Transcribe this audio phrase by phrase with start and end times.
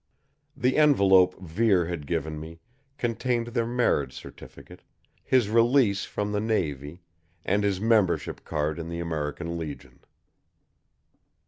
[0.57, 2.59] The envelope Vere had given me
[2.97, 4.81] contained their marriage certificate,
[5.23, 7.03] his release from the Navy,
[7.45, 9.99] and his membership card in the American Legion.